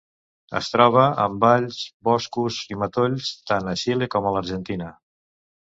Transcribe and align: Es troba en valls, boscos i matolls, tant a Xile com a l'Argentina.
Es 0.59 0.69
troba 0.75 1.03
en 1.25 1.35
valls, 1.43 1.77
boscos 2.09 2.59
i 2.73 2.79
matolls, 2.85 3.31
tant 3.53 3.73
a 3.75 3.79
Xile 3.83 4.11
com 4.17 4.27
a 4.31 4.37
l'Argentina. 4.39 4.91